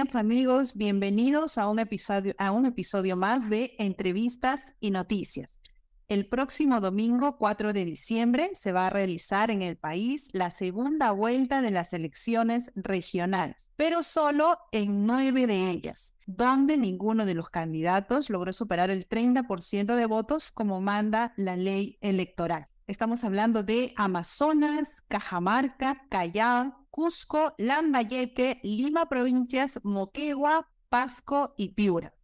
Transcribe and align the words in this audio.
amigos, 0.00 0.76
bienvenidos 0.76 1.58
a 1.58 1.68
un 1.68 1.80
episodio, 1.80 2.32
a 2.38 2.52
un 2.52 2.66
episodio 2.66 3.16
más 3.16 3.50
de 3.50 3.74
Entrevistas 3.78 4.74
y 4.78 4.92
Noticias. 4.92 5.58
El 6.06 6.28
próximo 6.28 6.80
domingo 6.80 7.36
4 7.36 7.72
de 7.72 7.84
diciembre 7.84 8.50
se 8.54 8.70
va 8.70 8.86
a 8.86 8.90
realizar 8.90 9.50
en 9.50 9.62
el 9.62 9.76
país 9.76 10.28
la 10.32 10.52
segunda 10.52 11.10
vuelta 11.10 11.62
de 11.62 11.72
las 11.72 11.92
elecciones 11.92 12.70
regionales, 12.76 13.70
pero 13.74 14.04
solo 14.04 14.58
en 14.70 15.04
nueve 15.04 15.48
de 15.48 15.68
ellas, 15.68 16.14
donde 16.26 16.76
ninguno 16.76 17.26
de 17.26 17.34
los 17.34 17.50
candidatos 17.50 18.30
logró 18.30 18.52
superar 18.52 18.90
el 18.90 19.08
30% 19.08 19.96
de 19.96 20.06
votos 20.06 20.52
como 20.52 20.80
manda 20.80 21.34
la 21.36 21.56
ley 21.56 21.98
electoral. 22.00 22.68
Estamos 22.88 23.22
hablando 23.22 23.62
de 23.62 23.92
Amazonas, 23.96 25.02
Cajamarca, 25.08 26.06
Callao, 26.08 26.86
Cusco, 26.88 27.52
Lambayeque, 27.58 28.60
Lima 28.62 29.10
provincias, 29.10 29.78
Moquegua, 29.82 30.70
Pasco 30.88 31.52
y 31.58 31.74
Piura. 31.74 32.14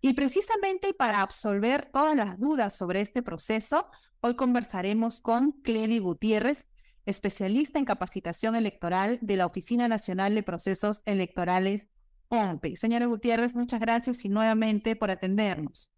Y 0.00 0.14
precisamente 0.14 0.92
para 0.92 1.22
absolver 1.22 1.86
todas 1.92 2.16
las 2.16 2.36
dudas 2.40 2.76
sobre 2.76 3.00
este 3.00 3.22
proceso, 3.22 3.86
hoy 4.20 4.34
conversaremos 4.34 5.20
con 5.20 5.52
Cledi 5.52 6.00
Gutiérrez, 6.00 6.66
especialista 7.06 7.78
en 7.78 7.84
capacitación 7.84 8.56
electoral 8.56 9.20
de 9.22 9.36
la 9.36 9.46
Oficina 9.46 9.86
Nacional 9.86 10.34
de 10.34 10.42
Procesos 10.42 11.02
Electorales, 11.06 11.86
OMPE. 12.26 12.74
Señora 12.74 13.06
Gutiérrez, 13.06 13.54
muchas 13.54 13.78
gracias 13.78 14.24
y 14.24 14.28
nuevamente 14.28 14.96
por 14.96 15.12
atendernos. 15.12 15.92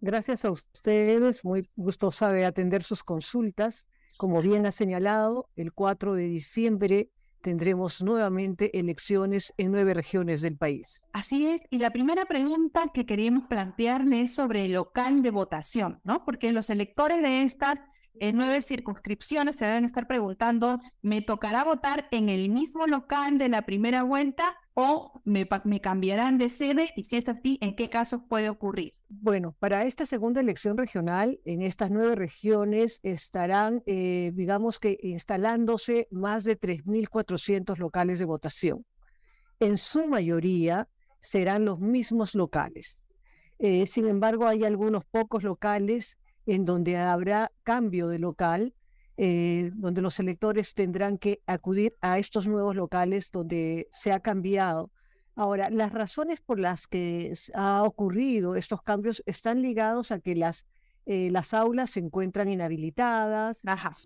Gracias 0.00 0.44
a 0.44 0.50
ustedes, 0.50 1.44
muy 1.44 1.68
gustosa 1.76 2.30
de 2.30 2.44
atender 2.44 2.82
sus 2.82 3.02
consultas. 3.02 3.88
Como 4.16 4.40
bien 4.40 4.66
ha 4.66 4.72
señalado, 4.72 5.48
el 5.56 5.72
4 5.72 6.14
de 6.14 6.24
diciembre 6.24 7.10
tendremos 7.44 8.02
nuevamente 8.02 8.78
elecciones 8.78 9.52
en 9.58 9.70
nueve 9.72 9.92
regiones 9.92 10.40
del 10.40 10.56
país. 10.56 11.02
Así 11.12 11.46
es, 11.46 11.60
y 11.70 11.78
la 11.78 11.90
primera 11.90 12.24
pregunta 12.24 12.88
que 12.92 13.04
queríamos 13.04 13.46
plantearle 13.48 14.22
es 14.22 14.34
sobre 14.34 14.64
el 14.64 14.72
local 14.72 15.22
de 15.22 15.30
votación, 15.30 16.00
¿no? 16.04 16.24
Porque 16.24 16.52
los 16.52 16.70
electores 16.70 17.20
de 17.20 17.42
estas 17.42 17.78
en 18.18 18.36
nueve 18.36 18.62
circunscripciones 18.62 19.56
se 19.56 19.66
deben 19.66 19.84
estar 19.84 20.06
preguntando, 20.06 20.80
¿me 21.02 21.20
tocará 21.20 21.64
votar 21.64 22.08
en 22.12 22.30
el 22.30 22.48
mismo 22.48 22.86
local 22.86 23.36
de 23.36 23.50
la 23.50 23.62
primera 23.62 24.04
vuelta 24.04 24.56
o 24.74 25.20
me, 25.24 25.46
cambiarán 25.80 26.36
de 26.38 26.48
sede? 26.48 26.88
Y 26.96 27.04
si 27.04 27.16
es 27.16 27.28
así, 27.28 27.58
¿en 27.60 27.76
qué 27.76 27.88
casos 27.88 28.22
puede 28.28 28.48
ocurrir? 28.50 28.92
Bueno, 29.08 29.54
para 29.58 29.84
esta 29.84 30.04
segunda 30.04 30.40
elección 30.40 30.76
regional, 30.76 31.40
en 31.44 31.62
estas 31.62 31.90
nueve 31.90 32.16
regiones 32.16 33.00
estarán, 33.02 33.82
eh, 33.86 34.32
digamos 34.34 34.78
que, 34.78 34.98
instalándose 35.02 36.08
más 36.10 36.44
de 36.44 36.58
3.400 36.58 37.78
locales 37.78 38.18
de 38.18 38.24
votación. 38.24 38.84
En 39.60 39.78
su 39.78 40.06
mayoría 40.08 40.88
serán 41.20 41.64
los 41.64 41.78
mismos 41.78 42.34
locales. 42.34 43.04
Eh, 43.60 43.86
sin 43.86 44.06
embargo, 44.06 44.46
hay 44.46 44.64
algunos 44.64 45.04
pocos 45.04 45.44
locales 45.44 46.18
en 46.46 46.64
donde 46.64 46.96
habrá 46.96 47.52
cambio 47.62 48.08
de 48.08 48.18
local, 48.18 48.74
eh, 49.16 49.70
donde 49.74 50.02
los 50.02 50.18
electores 50.18 50.74
tendrán 50.74 51.18
que 51.18 51.40
acudir 51.46 51.96
a 52.00 52.18
estos 52.18 52.46
nuevos 52.46 52.74
locales 52.74 53.30
donde 53.30 53.88
se 53.92 54.12
ha 54.12 54.20
cambiado. 54.20 54.90
Ahora, 55.36 55.70
las 55.70 55.92
razones 55.92 56.40
por 56.40 56.58
las 56.58 56.86
que 56.86 57.32
ha 57.54 57.82
ocurrido 57.82 58.56
estos 58.56 58.82
cambios 58.82 59.22
están 59.26 59.62
ligados 59.62 60.12
a 60.12 60.20
que 60.20 60.34
las, 60.36 60.66
eh, 61.06 61.30
las 61.30 61.54
aulas 61.54 61.90
se 61.90 62.00
encuentran 62.00 62.48
inhabilitadas, 62.48 63.60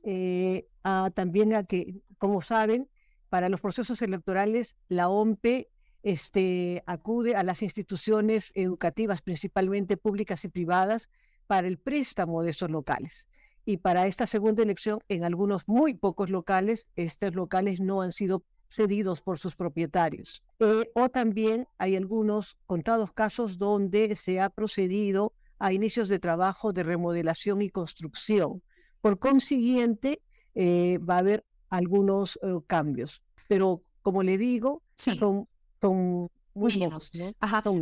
eh, 0.05 0.67
también 1.15 1.55
a 1.55 1.65
que, 1.65 2.01
como 2.19 2.41
saben, 2.41 2.89
para 3.29 3.49
los 3.49 3.61
procesos 3.61 4.01
electorales 4.03 4.77
la 4.89 5.09
OMPE 5.09 5.69
este, 6.03 6.83
acude 6.87 7.37
a 7.37 7.43
las 7.43 7.63
instituciones 7.63 8.53
educativas, 8.55 9.21
principalmente 9.21 9.97
públicas 9.97 10.45
y 10.45 10.49
privadas, 10.49 11.11
para 11.47 11.69
el 11.69 11.79
préstamo 11.79 12.43
de 12.43 12.51
esos 12.51 12.71
locales. 12.71 13.28
Y 13.69 13.77
para 13.77 14.07
esta 14.07 14.27
segunda 14.27 14.63
elección, 14.63 15.01
en 15.11 15.25
algunos 15.25 15.69
muy 15.69 15.93
pocos 15.93 16.31
locales, 16.31 16.89
estos 16.97 17.35
locales 17.35 17.81
no 17.81 18.01
han 18.01 18.13
sido 18.13 18.43
cedidos 18.71 19.21
por 19.21 19.39
sus 19.39 19.57
propietarios. 19.57 20.43
Eh, 20.59 20.91
o 20.95 21.11
también 21.11 21.69
hay 21.77 21.95
algunos 21.95 22.57
contados 22.65 23.13
casos 23.13 23.59
donde 23.59 24.17
se 24.17 24.41
ha 24.41 24.49
procedido 24.49 25.35
a 25.59 25.75
inicios 25.75 26.09
de 26.09 26.19
trabajo 26.19 26.73
de 26.73 26.83
remodelación 26.83 27.61
y 27.61 27.69
construcción. 27.69 28.63
Por 29.03 29.19
consiguiente, 29.19 30.23
eh, 30.55 30.97
va 31.07 31.17
a 31.17 31.19
haber 31.19 31.45
algunos 31.69 32.39
eh, 32.43 32.55
cambios. 32.67 33.23
Pero 33.49 33.83
como 34.01 34.23
le 34.23 34.39
digo, 34.39 34.81
son, 34.95 35.47
son 35.83 36.31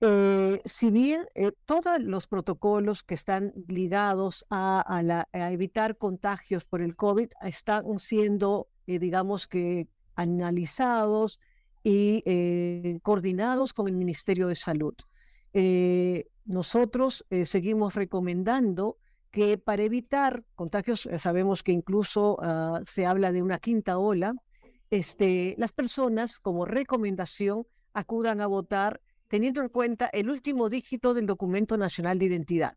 Eh, 0.00 0.60
si 0.64 0.90
bien 0.90 1.26
eh, 1.34 1.52
todos 1.64 2.02
los 2.02 2.26
protocolos 2.26 3.02
que 3.02 3.14
están 3.14 3.52
ligados 3.68 4.44
a, 4.50 5.00
la, 5.02 5.28
evitar 5.32 5.96
contagios 5.96 6.64
por 6.64 6.82
el 6.82 6.96
COVID 6.96 7.28
están 7.42 7.84
siendo, 7.98 8.68
eh, 8.86 8.98
digamos 8.98 9.46
que, 9.46 9.88
analizados 10.16 11.40
y 11.82 13.00
coordinados 13.00 13.74
con 13.74 13.88
el 13.88 13.94
Ministerio 13.94 14.46
de 14.46 14.54
Salud. 14.54 14.94
Eh, 15.54 16.26
nosotros 16.44 17.24
eh, 17.30 17.46
seguimos 17.46 17.94
recomendando 17.94 18.98
que 19.30 19.56
para 19.56 19.84
evitar 19.84 20.44
contagios, 20.56 21.06
eh, 21.06 21.18
sabemos 21.18 21.62
que 21.62 21.72
incluso 21.72 22.38
ah, 22.42 22.80
se 22.84 23.06
habla 23.06 23.32
de 23.32 23.42
una 23.42 23.58
quinta 23.58 23.98
ola, 23.98 24.34
este, 24.90 25.54
las 25.56 25.72
personas 25.72 26.38
como 26.38 26.66
recomendación 26.66 27.66
acudan 27.94 28.40
a 28.40 28.46
votar 28.46 29.00
teniendo 29.28 29.62
en 29.62 29.68
cuenta 29.68 30.10
el 30.12 30.28
último 30.28 30.68
dígito 30.68 31.14
del 31.14 31.26
documento 31.26 31.76
nacional 31.76 32.18
de 32.18 32.26
identidad. 32.26 32.76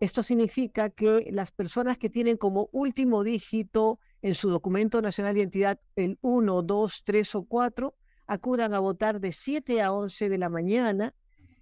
Esto 0.00 0.22
significa 0.22 0.90
que 0.90 1.28
las 1.30 1.50
personas 1.50 1.98
que 1.98 2.10
tienen 2.10 2.36
como 2.36 2.68
último 2.72 3.22
dígito 3.22 3.98
en 4.22 4.34
su 4.34 4.50
documento 4.50 5.02
nacional 5.02 5.34
de 5.34 5.40
identidad 5.40 5.80
el 5.96 6.18
1, 6.22 6.62
2, 6.62 7.02
3 7.04 7.34
o 7.34 7.44
4, 7.44 7.94
acudan 8.26 8.74
a 8.74 8.80
votar 8.80 9.20
de 9.20 9.32
7 9.32 9.82
a 9.82 9.92
11 9.92 10.28
de 10.28 10.38
la 10.38 10.48
mañana 10.48 11.14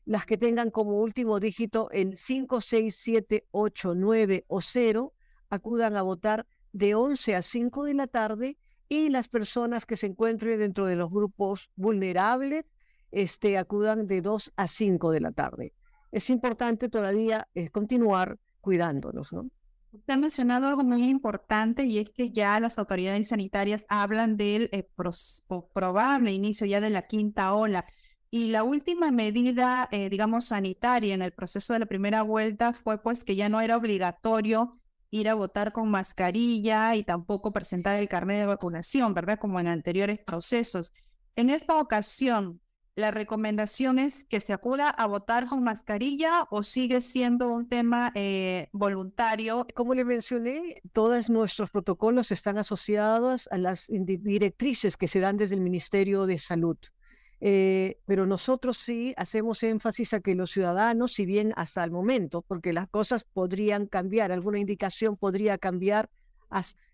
las 0.05 0.27
que 0.27 0.37
tengan 0.37 0.71
como 0.71 1.01
último 1.01 1.41
dígito 1.41 1.91
el 1.91 2.17
5, 2.17 2.61
6, 2.61 2.97
7, 2.97 3.47
8, 3.51 3.95
9 3.95 4.45
o 4.49 4.61
0 4.61 5.13
acudan 5.51 5.97
a 5.97 6.03
votar 6.03 6.47
de 6.73 6.95
11 6.95 7.37
a 7.37 7.43
5 7.43 7.85
de 7.85 7.95
la 7.95 8.07
tarde 8.07 8.57
y 8.89 9.11
las 9.11 9.29
personas 9.29 9.87
que 9.87 9.97
se 9.97 10.07
encuentren 10.07 10.59
dentro 10.59 10.87
de 10.87 10.97
los 10.97 11.11
grupos 11.11 11.71
vulnerables 11.77 12.65
este, 13.11 13.59
acudan 13.59 14.07
de 14.07 14.23
2 14.23 14.53
a 14.57 14.67
5 14.67 15.11
de 15.11 15.21
la 15.21 15.33
tarde. 15.33 15.73
Es 16.11 16.31
importante 16.31 16.89
todavía 16.89 17.49
eh, 17.55 17.71
continuar 17.71 18.39
cuidándonos, 18.61 19.33
¿no? 19.33 19.49
Usted 19.93 20.15
ha 20.15 20.17
mencionado 20.17 20.69
algo 20.69 20.85
muy 20.85 21.05
importante 21.11 21.85
y 21.85 21.99
es 21.99 22.09
que 22.09 22.31
ya 22.31 22.59
las 22.61 22.79
autoridades 22.79 23.29
sanitarias 23.29 23.85
hablan 23.89 24.39
del 24.39 24.71
eh, 24.73 24.89
probable 25.75 26.33
inicio 26.33 26.67
ya 26.67 26.81
de 26.81 26.89
la 26.89 27.03
quinta 27.03 27.53
ola. 27.53 27.85
Y 28.35 28.49
la 28.49 28.65
última 28.65 29.11
medida, 29.11 29.91
eh, 29.93 30.09
digamos, 30.09 30.47
sanitaria 30.47 31.13
en 31.13 31.21
el 31.21 31.33
proceso 31.33 31.75
de 31.75 31.81
la 31.81 31.87
primera 31.87 32.23
vuelta 32.23 32.73
fue 32.73 32.97
pues 33.03 33.25
que 33.25 33.37
ya 33.37 33.51
no 33.51 33.61
era 33.61 33.77
obligatorio 33.77 34.75
ir 35.11 35.29
a 35.29 35.35
votar 35.35 35.75
con 35.75 35.91
mascarilla 35.91 36.97
y 36.97 37.05
tampoco 37.05 37.53
presentar 37.53 37.99
el 37.99 38.09
carnet 38.09 38.39
de 38.39 38.47
vacunación, 38.47 39.13
¿verdad? 39.13 39.39
Como 39.39 39.61
en 39.61 39.69
anteriores 39.69 40.19
procesos. 40.19 40.95
En 41.37 41.51
esta 41.51 41.79
ocasión, 41.79 42.63
¿la 42.97 43.11
recomendación 43.11 43.99
es 43.99 44.25
que 44.25 44.41
se 44.41 44.55
acuda 44.55 44.89
a 44.89 45.05
votar 45.05 45.47
con 45.47 45.63
mascarilla 45.63 46.47
o 46.51 46.63
sigue 46.63 47.03
siendo 47.03 47.49
un 47.49 47.69
tema 47.69 48.13
eh, 48.15 48.71
voluntario? 48.73 49.67
Como 49.75 49.93
le 49.93 50.07
mencioné, 50.07 50.81
todos 50.95 51.29
nuestros 51.29 51.71
protocolos 51.71 52.33
están 52.33 52.57
asociados 52.57 53.47
a 53.53 53.59
las 53.59 53.89
directrices 53.91 54.97
que 54.97 55.09
se 55.09 55.21
dan 55.21 55.37
desde 55.37 55.57
el 55.57 55.61
Ministerio 55.61 56.25
de 56.25 56.39
Salud. 56.39 56.79
Eh, 57.45 57.99
pero 58.07 58.25
nosotros 58.25 58.77
sí 58.77 59.15
hacemos 59.17 59.65
énfasis 59.65 60.15
a 60.15 60.21
que 60.21 60.37
los 60.37 60.53
ciudadanos, 60.53 61.13
si 61.13 61.27
bien 61.27 61.53
hasta 61.57 61.83
el 61.83 61.91
momento, 61.91 62.43
porque 62.43 62.73
las 62.73 62.89
cosas 62.89 63.25
podrían 63.25 63.87
cambiar, 63.87 64.31
alguna 64.31 64.61
indicación 64.61 65.17
podría 65.17 65.59
cambiar, 65.59 66.09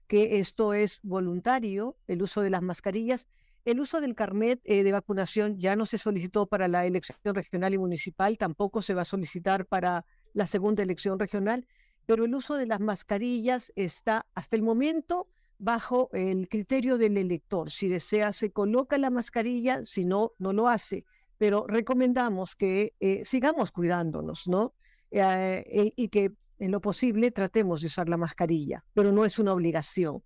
que 0.07 0.39
esto 0.39 0.73
es 0.73 1.01
voluntario, 1.03 1.99
el 2.07 2.23
uso 2.23 2.41
de 2.41 2.49
las 2.49 2.63
mascarillas, 2.63 3.29
el 3.67 3.79
uso 3.79 4.01
del 4.01 4.15
carnet 4.15 4.61
eh, 4.65 4.85
de 4.85 4.93
vacunación 4.93 5.59
ya 5.59 5.77
no 5.77 5.85
se 5.85 5.99
solicitó 5.99 6.47
para 6.47 6.67
la 6.67 6.87
elección 6.87 7.35
regional 7.35 7.75
y 7.75 7.79
municipal, 7.79 8.39
tampoco 8.39 8.81
se 8.81 8.95
va 8.95 9.03
a 9.03 9.05
solicitar 9.05 9.67
para 9.67 10.07
la 10.33 10.47
segunda 10.47 10.83
elección 10.83 11.19
regional, 11.19 11.67
pero 12.07 12.25
el 12.25 12.35
uso 12.35 12.55
de 12.55 12.65
las 12.65 12.81
mascarillas 12.81 13.71
está 13.77 14.25
hasta 14.35 14.57
el 14.57 14.63
momento 14.63 15.29
bajo 15.59 16.09
el 16.13 16.49
criterio 16.49 16.99
del 16.99 17.17
elector. 17.17 17.71
Si 17.71 17.89
desea, 17.89 18.33
se 18.33 18.51
coloca 18.51 18.97
la 18.99 19.11
mascarilla, 19.11 19.85
si 19.85 20.05
no, 20.05 20.33
no 20.39 20.53
lo 20.53 20.69
hace. 20.69 21.05
Pero 21.37 21.67
recomendamos 21.67 22.57
que 22.57 22.95
eh, 23.01 23.23
sigamos 23.25 23.71
cuidándonos, 23.71 24.49
¿no? 24.49 24.75
Eh, 25.11 25.65
eh, 25.67 25.93
y 25.97 26.09
que 26.09 26.33
en 26.59 26.71
lo 26.71 26.81
posible 26.81 27.31
tratemos 27.31 27.81
de 27.81 27.87
usar 27.87 28.09
la 28.09 28.17
mascarilla, 28.17 28.85
pero 28.95 29.13
no 29.13 29.25
es 29.25 29.39
una 29.39 29.53
obligación. 29.53 30.23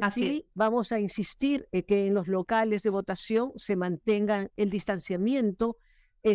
Así 0.00 0.46
vamos 0.54 0.90
a 0.90 1.00
insistir 1.00 1.68
en 1.70 1.82
que 1.82 2.06
en 2.06 2.14
los 2.14 2.28
locales 2.28 2.82
de 2.82 2.88
votación 2.88 3.52
se 3.56 3.76
mantengan 3.76 4.50
el 4.56 4.70
distanciamiento. 4.70 5.76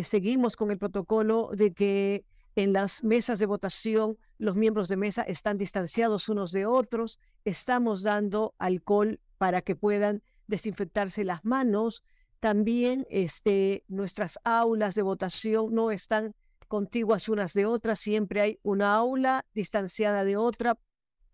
seguimos 0.04 0.54
con 0.54 0.70
el 0.70 0.78
protocolo 0.78 1.50
de 1.52 1.72
que 1.72 2.24
en 2.54 2.72
las 2.72 3.02
mesas 3.02 3.40
de 3.40 3.46
votación 3.46 4.16
los 4.40 4.56
miembros 4.56 4.88
de 4.88 4.96
mesa 4.96 5.22
están 5.22 5.58
distanciados 5.58 6.30
unos 6.30 6.50
de 6.50 6.64
otros, 6.64 7.20
estamos 7.44 8.02
dando 8.02 8.54
alcohol 8.58 9.20
para 9.36 9.60
que 9.60 9.76
puedan 9.76 10.22
desinfectarse 10.46 11.24
las 11.24 11.44
manos, 11.44 12.02
también 12.40 13.06
este, 13.10 13.84
nuestras 13.86 14.38
aulas 14.42 14.94
de 14.94 15.02
votación 15.02 15.74
no 15.74 15.90
están 15.90 16.34
contiguas 16.68 17.28
unas 17.28 17.52
de 17.52 17.66
otras, 17.66 17.98
siempre 17.98 18.40
hay 18.40 18.58
una 18.62 18.94
aula 18.94 19.44
distanciada 19.52 20.24
de 20.24 20.38
otra 20.38 20.78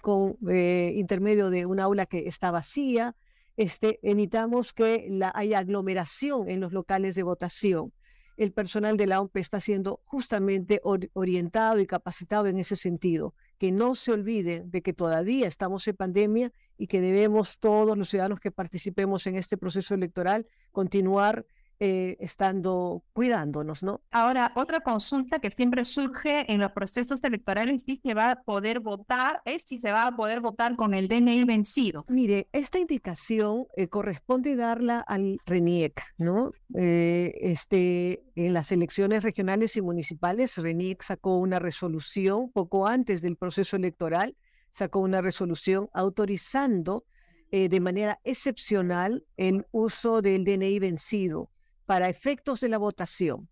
con 0.03 0.37
eh, 0.49 0.93
intermedio 0.97 1.49
de 1.49 1.65
una 1.65 1.85
aula 1.85 2.07
que 2.07 2.27
está 2.27 2.51
vacía. 2.51 3.15
Este, 3.57 4.01
evitamos 4.03 4.73
que 4.73 5.09
haya 5.33 5.59
aglomeración 5.61 6.51
en 6.51 6.61
los 6.61 6.73
locales 6.73 7.15
de 7.15 7.23
votación 7.23 7.93
el 8.37 8.53
personal 8.53 8.97
de 8.97 9.07
la 9.07 9.21
OMP 9.21 9.37
está 9.39 9.61
siendo 9.61 10.01
justamente 10.05 10.81
orientado 10.83 11.81
y 11.81 11.87
capacitado 11.87 12.47
en 12.47 12.59
ese 12.59 12.77
sentido. 12.77 13.35
Que 13.59 13.73
no 13.73 13.95
se 13.95 14.13
olviden 14.13 14.71
de 14.71 14.83
que 14.83 14.93
todavía 14.93 15.49
estamos 15.49 15.89
en 15.89 15.97
pandemia 15.97 16.53
y 16.77 16.87
que 16.87 17.01
debemos 17.01 17.59
todos 17.59 17.97
los 17.97 18.09
ciudadanos 18.09 18.41
que 18.41 18.51
participemos 18.51 19.27
en 19.27 19.37
este 19.37 19.57
proceso 19.57 19.95
electoral 19.95 20.47
continuar 20.73 21.47
eh, 21.79 22.17
estando 22.21 23.05
cuidándonos, 23.13 23.83
¿no? 23.83 24.01
Ahora, 24.11 24.51
otra 24.57 24.81
consulta 24.81 25.41
que 25.41 25.51
siempre 25.51 25.85
surge 25.85 26.51
en 26.51 26.59
los 26.59 26.73
procesos 26.73 27.23
electorales 27.23 27.83
si 27.85 28.01
se 28.03 28.15
va 28.15 28.31
a 28.31 28.43
poder 28.45 28.81
votar, 28.81 29.43
es 29.45 29.65
si 29.67 29.79
se 29.79 29.93
va 29.93 30.07
a 30.07 30.17
poder 30.17 30.41
votar 30.41 30.75
con 30.77 30.95
el 30.95 31.07
DNI 31.07 31.45
vencido. 31.45 32.07
Mire, 32.09 32.49
esta 32.53 32.79
indicación 32.79 33.67
eh, 33.77 33.89
corresponde 33.89 34.57
darla 34.57 35.01
al 35.01 35.39
RENIEC, 35.45 36.03
¿no? 36.17 36.53
Eh, 36.75 37.35
este, 37.43 38.25
en 38.37 38.55
las 38.55 38.73
elecciones 38.73 39.23
regionales 39.23 39.77
y 39.77 39.83
municipales, 39.83 40.57
RENIEC 40.57 41.03
sacó 41.03 41.37
una 41.37 41.59
resolución 41.59 42.51
poco 42.53 42.87
antes 42.87 43.21
del 43.21 43.37
proceso 43.37 43.77
electoral, 43.77 44.35
sacó 44.71 45.01
una 45.01 45.21
resolución 45.21 45.91
autorizando 45.93 47.05
de 47.51 47.81
manera 47.81 48.19
excepcional 48.25 49.25
el 49.37 49.67
uso 49.71 50.21
del 50.21 50.45
DNI 50.45 50.79
vencido 50.81 51.49
para 51.87 52.09
efectos 52.09 52.61
de 52.61 52.69
la 52.69 52.79
votación. 52.79 53.49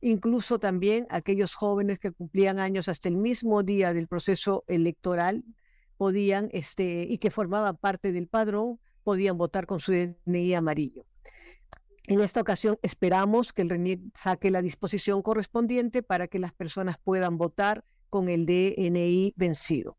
Incluso 0.00 0.60
también 0.60 1.06
aquellos 1.10 1.54
jóvenes 1.54 1.98
que 1.98 2.12
cumplían 2.12 2.60
años 2.60 2.88
hasta 2.88 3.08
el 3.08 3.16
mismo 3.16 3.62
día 3.62 3.92
del 3.92 4.06
proceso 4.06 4.64
electoral 4.68 5.44
podían, 5.96 6.48
este, 6.52 7.06
y 7.08 7.18
que 7.18 7.30
formaban 7.30 7.76
parte 7.76 8.12
del 8.12 8.28
padrón, 8.28 8.78
podían 9.02 9.36
votar 9.36 9.66
con 9.66 9.80
su 9.80 9.92
DNI 9.92 10.54
amarillo. 10.54 11.04
En 12.04 12.20
esta 12.20 12.40
ocasión 12.40 12.78
esperamos 12.82 13.52
que 13.52 13.62
el 13.62 13.70
RENIEC 13.70 14.00
saque 14.14 14.50
la 14.50 14.62
disposición 14.62 15.20
correspondiente 15.20 16.02
para 16.02 16.28
que 16.28 16.38
las 16.38 16.52
personas 16.52 16.96
puedan 16.98 17.36
votar 17.36 17.84
con 18.08 18.28
el 18.28 18.46
DNI 18.46 19.34
vencido. 19.36 19.98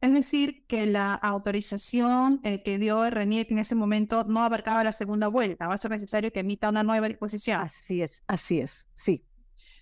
Es 0.00 0.12
decir, 0.12 0.64
que 0.66 0.86
la 0.86 1.14
autorización 1.14 2.40
eh, 2.44 2.62
que 2.62 2.78
dio 2.78 3.08
RENIEC 3.08 3.50
en 3.52 3.58
ese 3.58 3.74
momento 3.74 4.24
no 4.24 4.40
abarcaba 4.44 4.84
la 4.84 4.92
segunda 4.92 5.28
vuelta. 5.28 5.66
Va 5.66 5.74
a 5.74 5.78
ser 5.78 5.90
necesario 5.90 6.32
que 6.32 6.40
emita 6.40 6.68
una 6.68 6.82
nueva 6.82 7.08
disposición. 7.08 7.60
Así 7.60 8.02
es, 8.02 8.22
así 8.26 8.60
es, 8.60 8.86
sí. 8.94 9.24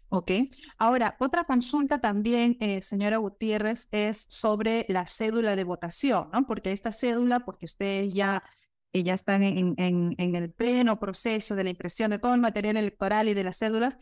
Ok. 0.08 0.30
Ahora, 0.78 1.16
otra 1.18 1.44
consulta 1.44 2.00
también, 2.00 2.56
eh, 2.60 2.82
señora 2.82 3.16
Gutiérrez, 3.16 3.88
es 3.90 4.26
sobre 4.30 4.86
la 4.88 5.06
cédula 5.08 5.56
de 5.56 5.64
votación, 5.64 6.28
¿no? 6.32 6.46
Porque 6.46 6.70
esta 6.70 6.92
cédula, 6.92 7.40
porque 7.40 7.66
ustedes 7.66 8.14
ya, 8.14 8.44
eh, 8.92 9.02
ya 9.02 9.14
están 9.14 9.42
en, 9.42 9.74
en, 9.78 10.14
en 10.18 10.36
el 10.36 10.52
pleno 10.52 11.00
proceso 11.00 11.56
de 11.56 11.64
la 11.64 11.70
impresión 11.70 12.10
de 12.10 12.18
todo 12.20 12.34
el 12.34 12.40
material 12.40 12.76
electoral 12.76 13.28
y 13.28 13.34
de 13.34 13.42
las 13.44 13.58
cédulas, 13.58 13.96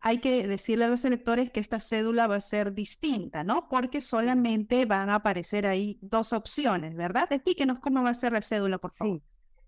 hay 0.00 0.18
que 0.18 0.46
decirle 0.46 0.84
a 0.84 0.88
los 0.88 1.04
electores 1.04 1.50
que 1.50 1.60
esta 1.60 1.80
cédula 1.80 2.26
va 2.26 2.36
a 2.36 2.40
ser 2.40 2.72
distinta, 2.72 3.42
¿no? 3.42 3.68
Porque 3.68 4.00
solamente 4.00 4.86
van 4.86 5.10
a 5.10 5.16
aparecer 5.16 5.66
ahí 5.66 5.98
dos 6.00 6.32
opciones, 6.32 6.94
¿verdad? 6.94 7.26
Explíquenos 7.30 7.80
cómo 7.80 8.02
va 8.02 8.10
a 8.10 8.14
ser 8.14 8.32
la 8.32 8.42
cédula, 8.42 8.78
por 8.78 8.92
favor. 8.92 9.20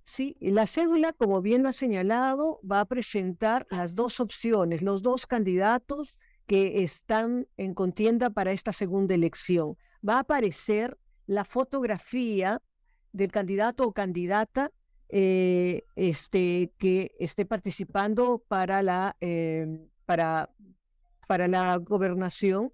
Sí. 0.05 0.37
sí, 0.39 0.51
la 0.53 0.67
cédula, 0.67 1.13
como 1.13 1.43
bien 1.43 1.63
lo 1.63 1.69
ha 1.69 1.73
señalado, 1.73 2.61
va 2.71 2.81
a 2.81 2.85
presentar 2.85 3.67
las 3.71 3.95
dos 3.95 4.21
opciones, 4.21 4.83
los 4.83 5.03
dos 5.03 5.27
candidatos 5.27 6.15
que 6.47 6.85
están 6.85 7.49
en 7.57 7.75
contienda 7.75 8.31
para 8.31 8.53
esta 8.53 8.73
segunda 8.73 9.15
elección. 9.15 9.77
Va 10.09 10.17
a 10.17 10.21
aparecer 10.21 10.97
la 11.27 11.45
fotografía 11.45 12.63
del 13.13 13.33
candidato 13.33 13.85
o 13.85 13.93
candidata 13.93 14.71
eh, 15.09 15.83
este, 15.97 16.73
que 16.79 17.13
esté 17.19 17.45
participando 17.45 18.45
para 18.47 18.83
la 18.83 19.17
em, 19.21 19.89
para, 20.11 20.51
para 21.29 21.47
la 21.47 21.77
gobernación 21.77 22.73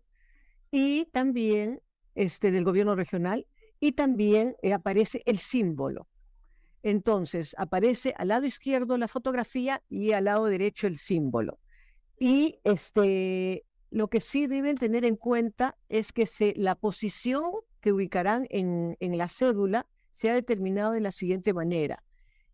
y 0.70 1.04
también 1.12 1.82
este, 2.14 2.50
del 2.50 2.64
gobierno 2.64 2.94
regional 2.94 3.46
y 3.78 3.92
también 3.92 4.56
eh, 4.62 4.72
aparece 4.72 5.20
el 5.26 5.38
símbolo. 5.38 6.08
Entonces, 6.82 7.54
aparece 7.58 8.14
al 8.16 8.28
lado 8.28 8.46
izquierdo 8.46 8.96
la 8.96 9.06
fotografía 9.06 9.82
y 9.90 10.12
al 10.12 10.24
lado 10.24 10.46
derecho 10.46 10.86
el 10.86 10.96
símbolo. 10.96 11.58
Y 12.18 12.58
este, 12.64 13.66
lo 13.90 14.08
que 14.08 14.20
sí 14.20 14.46
deben 14.46 14.78
tener 14.78 15.04
en 15.04 15.16
cuenta 15.16 15.76
es 15.90 16.12
que 16.12 16.24
se, 16.24 16.54
la 16.56 16.74
posición 16.74 17.50
que 17.82 17.92
ubicarán 17.92 18.46
en, 18.48 18.96
en 18.98 19.18
la 19.18 19.28
cédula 19.28 19.86
se 20.10 20.30
ha 20.30 20.34
determinado 20.34 20.92
de 20.92 21.02
la 21.02 21.10
siguiente 21.10 21.52
manera, 21.52 22.02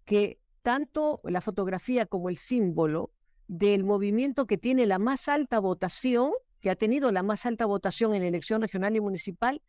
que 0.04 0.40
tanto 0.62 1.20
la 1.22 1.40
fotografía 1.40 2.04
como 2.04 2.30
el 2.30 2.36
símbolo 2.36 3.12
del 3.48 3.84
movimiento 3.84 4.46
que 4.46 4.58
tiene 4.58 4.86
la 4.86 4.98
más 4.98 5.28
alta 5.28 5.58
votación, 5.58 6.32
que 6.60 6.70
ha 6.70 6.76
tenido 6.76 7.12
la 7.12 7.22
más 7.22 7.44
alta 7.46 7.66
votación 7.66 8.14
en 8.14 8.22
elección 8.22 8.62
regional 8.62 8.96
y 8.96 9.00
municipal, 9.00 9.62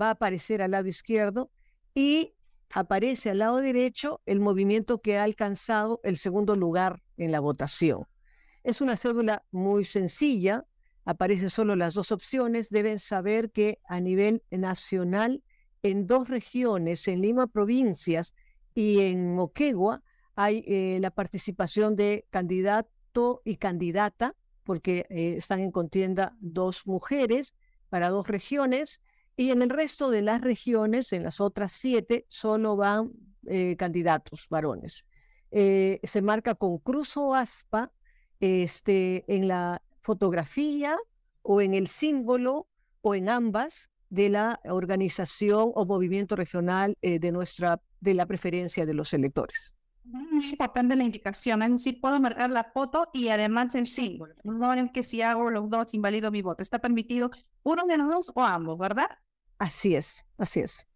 va 0.00 0.08
a 0.08 0.10
aparecer 0.12 0.62
al 0.62 0.72
lado 0.72 0.88
izquierdo 0.88 1.50
y 1.94 2.34
aparece 2.70 3.30
al 3.30 3.38
lado 3.38 3.58
derecho 3.58 4.20
el 4.26 4.40
movimiento 4.40 5.00
que 5.00 5.18
ha 5.18 5.24
alcanzado 5.24 6.00
el 6.04 6.18
segundo 6.18 6.54
lugar 6.54 7.02
en 7.16 7.32
la 7.32 7.40
votación. 7.40 8.04
Es 8.64 8.80
una 8.80 8.96
cédula 8.96 9.44
muy 9.50 9.84
sencilla, 9.84 10.66
aparecen 11.04 11.50
solo 11.50 11.76
las 11.76 11.94
dos 11.94 12.12
opciones. 12.12 12.68
Deben 12.68 12.98
saber 12.98 13.50
que 13.50 13.78
a 13.88 14.00
nivel 14.00 14.42
nacional, 14.50 15.42
en 15.82 16.06
dos 16.06 16.28
regiones, 16.28 17.06
en 17.06 17.22
Lima 17.22 17.46
provincias 17.46 18.34
y 18.74 19.00
en 19.00 19.34
Moquegua, 19.34 20.02
hay 20.34 20.64
eh, 20.66 20.98
la 21.00 21.10
participación 21.12 21.96
de 21.96 22.26
y 23.44 23.56
candidata, 23.56 24.34
porque 24.64 25.06
eh, 25.08 25.34
están 25.38 25.60
en 25.60 25.70
contienda 25.70 26.36
dos 26.40 26.86
mujeres 26.86 27.56
para 27.88 28.10
dos 28.10 28.26
regiones, 28.26 29.00
y 29.36 29.50
en 29.50 29.62
el 29.62 29.70
resto 29.70 30.10
de 30.10 30.22
las 30.22 30.40
regiones, 30.40 31.12
en 31.12 31.22
las 31.22 31.40
otras 31.40 31.72
siete, 31.72 32.24
solo 32.28 32.76
van 32.76 33.12
eh, 33.46 33.76
candidatos 33.76 34.46
varones. 34.48 35.04
Eh, 35.50 36.00
se 36.02 36.22
marca 36.22 36.54
con 36.54 36.78
cruz 36.78 37.16
o 37.16 37.34
aspa 37.34 37.92
este, 38.40 39.24
en 39.28 39.48
la 39.48 39.82
fotografía 40.02 40.96
o 41.42 41.60
en 41.60 41.74
el 41.74 41.86
símbolo 41.86 42.66
o 43.02 43.14
en 43.14 43.28
ambas 43.28 43.90
de 44.08 44.28
la 44.30 44.60
organización 44.64 45.70
o 45.74 45.86
movimiento 45.86 46.36
regional 46.36 46.96
de 47.02 47.32
nuestra 47.32 47.80
de 48.00 48.14
la 48.14 48.26
preferencia 48.26 48.86
de 48.86 48.94
los 48.94 49.12
electores. 49.12 49.75
Es 50.36 50.52
importante 50.52 50.94
la 50.94 51.04
indicación, 51.04 51.62
es 51.62 51.70
decir, 51.70 52.00
puedo 52.00 52.20
marcar 52.20 52.50
la 52.50 52.64
foto 52.64 53.08
y 53.12 53.28
además 53.28 53.74
el 53.74 53.86
símbolo. 53.86 54.34
No 54.44 54.72
es 54.72 54.90
que 54.92 55.02
si 55.02 55.22
hago 55.22 55.50
los 55.50 55.68
dos 55.68 55.94
invalido 55.94 56.30
mi 56.30 56.42
voto. 56.42 56.62
Está 56.62 56.78
permitido 56.78 57.30
uno 57.62 57.86
de 57.86 57.96
los 57.96 58.08
dos 58.08 58.32
o 58.34 58.42
ambos, 58.42 58.78
¿verdad? 58.78 59.08
Así 59.58 59.94
es, 59.94 60.24
así 60.38 60.60
es. 60.60 60.86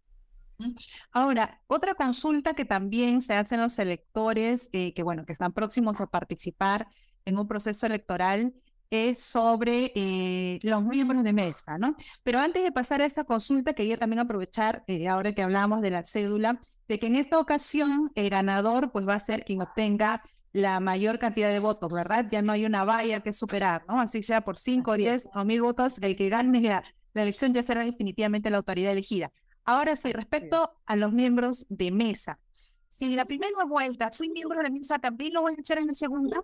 Ahora, 1.11 1.63
otra 1.67 1.95
consulta 1.95 2.55
que 2.55 2.65
también 2.65 3.21
se 3.23 3.35
hacen 3.35 3.61
los 3.61 3.79
electores, 3.79 4.69
eh, 4.73 4.93
que 4.93 5.03
bueno, 5.03 5.25
que 5.25 5.33
están 5.33 5.53
próximos 5.53 6.01
a 6.01 6.07
participar 6.07 6.87
en 7.25 7.39
un 7.39 7.49
proceso 7.49 7.87
electoral, 7.87 8.55
es 8.91 9.21
sobre 9.21 9.93
eh, 9.95 10.59
los 10.63 10.83
miembros 10.85 11.23
de 11.23 11.33
mesa, 11.33 11.79
¿no? 11.79 11.97
Pero 12.23 12.41
antes 12.41 12.63
de 12.63 12.73
pasar 12.73 13.01
a 13.03 13.07
esta 13.07 13.25
consulta, 13.25 13.73
quería 13.75 13.97
también 13.99 14.21
aprovechar, 14.21 14.85
eh, 14.89 15.09
ahora 15.09 15.33
que 15.33 15.43
hablamos 15.43 15.81
de 15.83 15.91
la 15.91 16.05
cédula, 16.05 16.61
de 16.89 16.99
que 16.99 17.07
en 17.07 17.17
esta 17.17 17.39
ocasión 17.39 18.11
el 18.15 18.31
ganador 18.31 18.91
pues 18.93 19.07
va 19.07 19.15
a 19.15 19.21
ser 19.21 19.45
quien 19.45 19.63
obtenga 19.63 20.23
la 20.53 20.81
mayor 20.81 21.19
cantidad 21.19 21.51
de 21.51 21.61
votos, 21.61 21.93
¿verdad? 21.93 22.27
Ya 22.31 22.43
no 22.43 22.53
hay 22.53 22.65
una 22.67 22.85
valla 22.85 23.23
que 23.23 23.33
superar, 23.33 23.85
¿no? 23.89 24.01
Así 24.01 24.23
sea 24.23 24.41
por 24.43 24.59
5, 24.59 24.97
10 24.97 25.27
o 25.35 25.45
mil 25.45 25.63
votos, 25.63 25.97
el 26.01 26.17
que 26.17 26.29
gane 26.29 26.61
la, 26.61 26.83
la 27.15 27.23
elección 27.23 27.53
ya 27.55 27.63
será 27.63 27.85
definitivamente 27.85 28.51
la 28.51 28.59
autoridad 28.59 28.93
elegida. 28.93 29.31
Ahora 29.65 29.95
sí, 29.97 30.13
respecto 30.13 30.73
a 30.87 30.97
los 30.97 31.13
miembros 31.13 31.67
de 31.69 31.91
mesa. 31.93 32.41
Si 32.89 33.15
la 33.15 33.25
primera 33.25 33.65
vuelta 33.65 34.13
soy 34.13 34.29
miembro 34.31 34.63
de 34.63 34.71
mesa, 34.71 34.99
¿también 34.99 35.33
lo 35.35 35.43
voy 35.43 35.55
a 35.57 35.61
echar 35.61 35.79
en 35.79 35.87
la 35.87 35.95
segunda? 35.95 36.41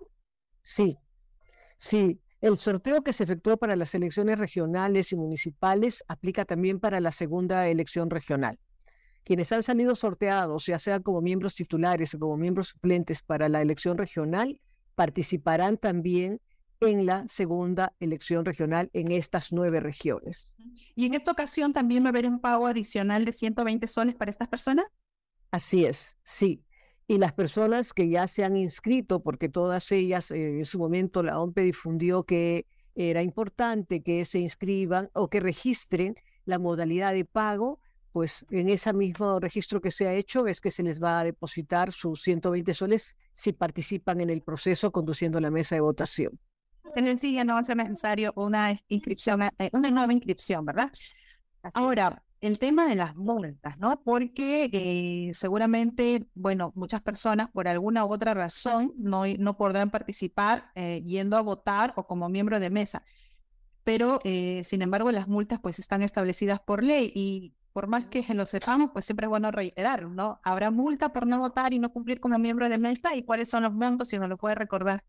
Sí, 0.62 0.98
sí. 1.78 2.20
El 2.40 2.57
sorteo 2.59 3.02
que 3.02 3.12
se 3.12 3.25
efectuó 3.25 3.57
para 3.57 3.76
las 3.76 3.95
elecciones 3.95 4.38
regionales 4.38 5.11
y 5.12 5.16
municipales 5.16 6.05
aplica 6.07 6.45
también 6.45 6.78
para 6.78 7.00
la 7.00 7.12
segunda 7.12 7.69
elección 7.69 8.11
regional. 8.11 8.59
Quienes 9.25 9.50
han 9.52 9.62
salido 9.62 9.97
sorteados, 9.97 10.66
ya 10.66 10.78
sea 10.78 11.00
como 11.00 11.21
miembros 11.21 11.55
titulares 11.55 12.14
o 12.14 12.19
como 12.19 12.37
miembros 12.37 12.69
suplentes 12.69 13.23
para 13.23 13.49
la 13.49 13.62
elección 13.62 13.99
regional, 13.99 14.61
participarán 14.95 15.78
también 15.78 16.40
en 16.81 17.07
la 17.07 17.26
segunda 17.26 17.95
elección 18.00 18.45
regional 18.45 18.90
en 18.93 19.11
estas 19.11 19.52
nueve 19.52 19.81
regiones. 19.81 20.55
¿Y 20.95 21.07
en 21.07 21.14
esta 21.14 21.33
ocasión 21.33 21.73
también 21.73 22.05
va 22.05 22.09
a 22.09 22.11
haber 22.11 22.26
un 22.26 22.40
pago 22.40 22.66
adicional 22.66 23.25
de 23.25 23.33
120 23.33 23.87
soles 23.87 24.14
para 24.14 24.31
estas 24.31 24.49
personas? 24.49 24.85
Así 25.50 25.87
es, 25.87 26.16
sí. 26.23 26.62
Y 27.08 27.18
las 27.18 27.32
personas 27.32 27.92
que 27.92 28.08
ya 28.08 28.26
se 28.26 28.44
han 28.44 28.56
inscrito, 28.56 29.20
porque 29.22 29.48
todas 29.48 29.92
ellas 29.92 30.30
eh, 30.30 30.58
en 30.58 30.64
su 30.64 30.78
momento 30.78 31.22
la 31.22 31.38
OMPE 31.40 31.62
difundió 31.62 32.25
que 32.25 32.66
era 32.94 33.22
importante 33.22 34.02
que 34.02 34.25
se 34.25 34.40
inscriban 34.40 35.10
o 35.12 35.28
que 35.28 35.40
registren 35.40 36.16
la 36.44 36.58
modalidad 36.58 37.12
de 37.12 37.25
pago, 37.25 37.80
pues 38.12 38.46
en 38.50 38.70
ese 38.70 38.92
mismo 38.92 39.38
registro 39.38 39.80
que 39.80 39.90
se 39.90 40.08
ha 40.08 40.14
hecho 40.14 40.46
es 40.46 40.60
que 40.60 40.70
se 40.70 40.82
les 40.82 41.02
va 41.02 41.20
a 41.20 41.25
depositar 41.25 41.92
sus 41.92 42.22
120 42.22 42.72
soles 42.75 43.14
si 43.32 43.52
participan 43.52 44.20
en 44.20 44.30
el 44.30 44.42
proceso 44.42 44.90
conduciendo 44.90 45.38
la 45.38 45.50
mesa 45.50 45.75
de 45.75 45.82
votación 45.82 46.40
en 46.96 47.06
el 47.06 47.18
ya 47.18 47.44
no 47.44 47.54
va 47.54 47.60
a 47.60 47.64
ser 47.64 47.76
necesario 47.76 48.32
una 48.36 48.78
inscripción, 48.88 49.42
eh, 49.42 49.70
una 49.72 49.90
nueva 49.90 50.12
inscripción, 50.12 50.64
¿verdad? 50.64 50.90
Ahora, 51.75 52.22
el 52.46 52.58
tema 52.58 52.88
de 52.88 52.94
las 52.94 53.16
multas, 53.16 53.78
¿no? 53.78 54.02
Porque 54.02 54.70
eh, 54.72 55.34
seguramente, 55.34 56.26
bueno, 56.34 56.72
muchas 56.74 57.02
personas 57.02 57.50
por 57.50 57.68
alguna 57.68 58.04
u 58.04 58.12
otra 58.12 58.34
razón 58.34 58.92
no, 58.96 59.24
no 59.38 59.56
podrán 59.56 59.90
participar 59.90 60.70
eh, 60.74 61.02
yendo 61.04 61.36
a 61.36 61.42
votar 61.42 61.92
o 61.96 62.06
como 62.06 62.28
miembro 62.28 62.60
de 62.60 62.70
mesa. 62.70 63.04
Pero, 63.84 64.18
sin 64.64 64.82
embargo, 64.82 65.12
las 65.12 65.28
multas 65.28 65.60
pues 65.60 65.78
están 65.78 66.02
establecidas 66.02 66.58
por 66.58 66.82
ley 66.82 67.12
y 67.14 67.54
por 67.76 67.88
más 67.88 68.06
que 68.06 68.24
lo 68.32 68.46
sepamos, 68.46 68.88
pues 68.94 69.04
siempre 69.04 69.26
es 69.26 69.28
bueno 69.28 69.50
reiterar, 69.50 70.08
¿no? 70.08 70.40
Habrá 70.42 70.70
multa 70.70 71.12
por 71.12 71.26
no 71.26 71.38
votar 71.38 71.74
y 71.74 71.78
no 71.78 71.92
cumplir 71.92 72.20
como 72.20 72.38
miembro 72.38 72.70
de 72.70 72.78
mesa 72.78 73.14
y 73.14 73.22
cuáles 73.22 73.50
son 73.50 73.64
los 73.64 73.72
montos, 73.74 74.08
si 74.08 74.18
nos 74.18 74.30
lo 74.30 74.38
puede 74.38 74.54
recordar. 74.54 75.04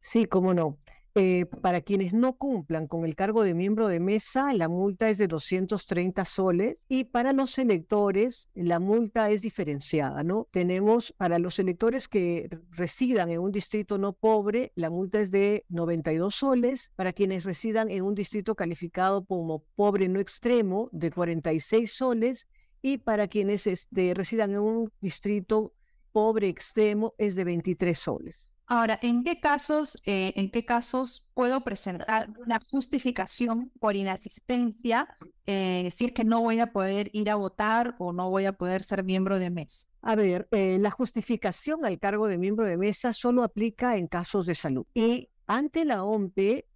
Sí, 0.00 0.26
cómo 0.26 0.52
no. 0.52 0.76
Eh, 1.16 1.46
para 1.60 1.80
quienes 1.80 2.12
no 2.12 2.36
cumplan 2.36 2.86
con 2.86 3.04
el 3.04 3.16
cargo 3.16 3.42
de 3.42 3.52
miembro 3.52 3.88
de 3.88 3.98
mesa, 3.98 4.52
la 4.52 4.68
multa 4.68 5.08
es 5.08 5.18
de 5.18 5.26
230 5.26 6.24
soles 6.24 6.84
y 6.88 7.02
para 7.02 7.32
los 7.32 7.58
electores 7.58 8.48
la 8.54 8.78
multa 8.78 9.28
es 9.30 9.42
diferenciada, 9.42 10.22
¿no? 10.22 10.46
Tenemos 10.52 11.12
para 11.16 11.40
los 11.40 11.58
electores 11.58 12.06
que 12.06 12.48
residan 12.70 13.30
en 13.30 13.40
un 13.40 13.50
distrito 13.50 13.98
no 13.98 14.12
pobre, 14.12 14.70
la 14.76 14.88
multa 14.88 15.18
es 15.18 15.32
de 15.32 15.64
92 15.68 16.32
soles, 16.32 16.92
para 16.94 17.12
quienes 17.12 17.42
residan 17.42 17.90
en 17.90 18.04
un 18.04 18.14
distrito 18.14 18.54
calificado 18.54 19.24
como 19.24 19.64
pobre 19.74 20.08
no 20.08 20.20
extremo, 20.20 20.90
de 20.92 21.10
46 21.10 21.92
soles 21.92 22.46
y 22.82 22.98
para 22.98 23.26
quienes 23.26 23.66
este, 23.66 24.14
residan 24.14 24.52
en 24.52 24.60
un 24.60 24.92
distrito 25.00 25.72
pobre 26.12 26.48
extremo 26.48 27.14
es 27.18 27.34
de 27.34 27.44
23 27.44 27.98
soles. 27.98 28.49
Ahora, 28.72 29.00
¿en 29.02 29.24
qué 29.24 29.40
casos, 29.40 30.00
eh, 30.06 30.32
en 30.36 30.48
qué 30.48 30.64
casos 30.64 31.28
puedo 31.34 31.62
presentar 31.62 32.30
una 32.38 32.60
justificación 32.70 33.72
por 33.80 33.96
inasistencia, 33.96 35.08
eh, 35.44 35.80
decir 35.82 36.14
que 36.14 36.22
no 36.22 36.40
voy 36.40 36.60
a 36.60 36.68
poder 36.68 37.10
ir 37.12 37.30
a 37.30 37.34
votar 37.34 37.96
o 37.98 38.12
no 38.12 38.30
voy 38.30 38.44
a 38.44 38.52
poder 38.52 38.84
ser 38.84 39.02
miembro 39.02 39.40
de 39.40 39.50
mesa? 39.50 39.88
A 40.02 40.14
ver, 40.14 40.46
eh, 40.52 40.78
la 40.80 40.92
justificación 40.92 41.84
al 41.84 41.98
cargo 41.98 42.28
de 42.28 42.38
miembro 42.38 42.64
de 42.64 42.76
mesa 42.76 43.12
solo 43.12 43.42
aplica 43.42 43.96
en 43.96 44.06
casos 44.06 44.46
de 44.46 44.54
salud 44.54 44.86
y 44.94 45.30
ante 45.48 45.84
la 45.84 46.04
OMPE 46.04 46.68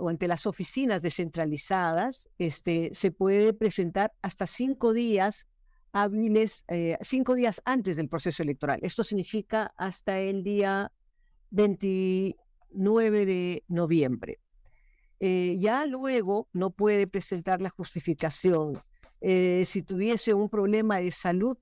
o 0.00 0.08
ante 0.08 0.26
las 0.26 0.44
oficinas 0.44 1.02
descentralizadas, 1.02 2.28
este, 2.36 2.90
se 2.94 3.12
puede 3.12 3.52
presentar 3.52 4.12
hasta 4.22 4.44
cinco 4.44 4.92
días 4.92 5.46
hábiles, 5.92 6.64
cinco 7.02 7.36
días 7.36 7.62
antes 7.64 7.96
del 7.96 8.08
proceso 8.08 8.42
electoral. 8.42 8.80
Esto 8.82 9.04
significa 9.04 9.72
hasta 9.76 10.18
el 10.18 10.42
día 10.42 10.90
29 11.50 13.26
de 13.26 13.64
noviembre. 13.68 14.38
Eh, 15.20 15.56
ya 15.58 15.84
luego 15.86 16.48
no 16.52 16.70
puede 16.70 17.06
presentar 17.06 17.60
la 17.60 17.70
justificación. 17.70 18.74
Eh, 19.20 19.64
si 19.66 19.82
tuviese 19.82 20.32
un 20.32 20.48
problema 20.48 20.98
de 20.98 21.10
salud, 21.10 21.58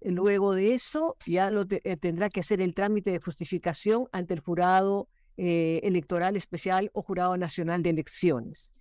eh, 0.00 0.10
luego 0.10 0.54
de 0.54 0.74
eso 0.74 1.16
ya 1.26 1.50
lo 1.50 1.66
tendrá 1.66 2.30
que 2.30 2.40
hacer 2.40 2.60
el 2.60 2.74
trámite 2.74 3.10
de 3.12 3.20
justificación 3.20 4.08
ante 4.12 4.34
el 4.34 4.40
jurado 4.40 5.08
electoral 5.38 6.34
especial 6.34 6.90
o 6.94 7.02
jurado 7.02 7.36
nacional 7.36 7.82
de 7.82 7.90
elecciones. 7.90 8.72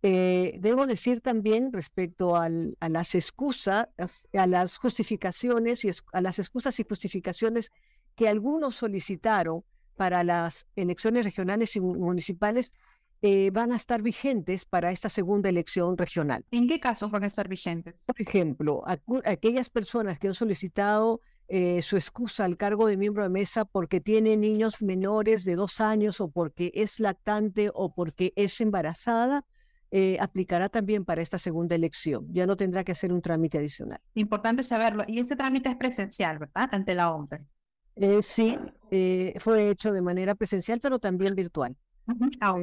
debo 0.00 0.86
decir 0.86 1.20
también 1.20 1.72
respecto 1.72 2.36
a 2.36 2.48
las 2.48 3.16
excusas, 3.16 3.88
a 4.32 4.46
las 4.46 4.76
justificaciones 4.76 5.84
y 5.84 5.90
a 6.12 6.20
las 6.20 6.38
excusas 6.38 6.78
y 6.78 6.84
justificaciones 6.84 7.72
que 8.14 8.28
algunos 8.28 8.76
solicitaron 8.76 9.64
para 9.94 10.24
las 10.24 10.66
elecciones 10.76 11.24
regionales 11.24 11.76
y 11.76 11.80
municipales 11.80 12.72
eh, 13.22 13.50
van 13.52 13.72
a 13.72 13.76
estar 13.76 14.02
vigentes 14.02 14.66
para 14.66 14.90
esta 14.90 15.08
segunda 15.08 15.48
elección 15.48 15.96
regional. 15.96 16.44
¿En 16.50 16.68
qué 16.68 16.78
casos 16.78 17.10
van 17.10 17.22
a 17.22 17.26
estar 17.26 17.48
vigentes? 17.48 18.04
Por 18.06 18.20
ejemplo, 18.20 18.84
aquellas 19.24 19.70
personas 19.70 20.18
que 20.18 20.28
han 20.28 20.34
solicitado 20.34 21.22
eh, 21.48 21.80
su 21.82 21.96
excusa 21.96 22.44
al 22.44 22.56
cargo 22.56 22.86
de 22.86 22.96
miembro 22.96 23.22
de 23.22 23.28
mesa 23.28 23.64
porque 23.64 24.00
tiene 24.00 24.36
niños 24.36 24.82
menores 24.82 25.44
de 25.44 25.56
dos 25.56 25.80
años 25.80 26.20
o 26.20 26.30
porque 26.30 26.70
es 26.74 27.00
lactante 27.00 27.70
o 27.72 27.94
porque 27.94 28.32
es 28.36 28.60
embarazada, 28.60 29.44
eh, 29.90 30.18
aplicará 30.20 30.68
también 30.68 31.04
para 31.04 31.22
esta 31.22 31.38
segunda 31.38 31.74
elección. 31.74 32.26
Ya 32.30 32.46
no 32.46 32.56
tendrá 32.56 32.82
que 32.82 32.92
hacer 32.92 33.12
un 33.12 33.22
trámite 33.22 33.58
adicional. 33.58 34.00
Importante 34.14 34.62
saberlo. 34.62 35.04
Y 35.06 35.18
este 35.18 35.36
trámite 35.36 35.68
es 35.68 35.76
presencial, 35.76 36.38
¿verdad? 36.38 36.68
Ante 36.72 36.94
la 36.94 37.10
OMP. 37.10 37.34
Eh, 37.96 38.22
sí, 38.22 38.58
eh, 38.90 39.34
fue 39.38 39.70
hecho 39.70 39.92
de 39.92 40.02
manera 40.02 40.34
presencial, 40.34 40.80
pero 40.80 40.98
también 40.98 41.34
virtual. 41.34 41.76
Ah, 42.40 42.54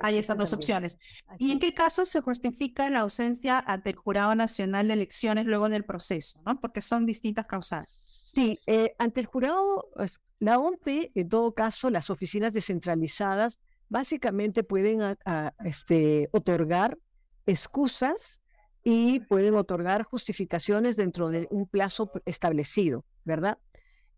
hay, 0.00 0.18
esas 0.18 0.36
dos 0.36 0.52
opciones. 0.52 0.98
¿Y 1.38 1.50
en 1.50 1.58
qué 1.58 1.72
caso 1.72 2.04
se 2.04 2.20
justifica 2.20 2.90
la 2.90 3.00
ausencia 3.00 3.58
ante 3.58 3.90
el 3.90 3.96
Jurado 3.96 4.34
Nacional 4.34 4.88
de 4.88 4.94
Elecciones 4.94 5.46
luego 5.46 5.68
del 5.68 5.84
proceso? 5.84 6.42
¿no? 6.44 6.60
Porque 6.60 6.82
son 6.82 7.06
distintas 7.06 7.46
causales. 7.46 8.30
Sí, 8.34 8.58
eh, 8.66 8.94
ante 8.98 9.20
el 9.20 9.26
jurado, 9.26 9.88
pues, 9.94 10.20
la 10.40 10.58
OMP, 10.58 11.10
en 11.14 11.28
todo 11.28 11.54
caso, 11.54 11.88
las 11.88 12.10
oficinas 12.10 12.52
descentralizadas 12.52 13.58
básicamente 13.88 14.62
pueden 14.62 15.16
este, 15.64 16.28
otorgar 16.32 16.98
excusas 17.46 18.40
y 18.84 19.20
pueden 19.20 19.54
otorgar 19.54 20.02
justificaciones 20.02 20.96
dentro 20.96 21.28
de 21.28 21.46
un 21.50 21.66
plazo 21.66 22.10
establecido, 22.24 23.04
¿verdad? 23.24 23.58